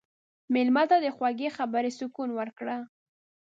[0.53, 2.77] مېلمه ته د خوږې خبرې سکون ورکړه.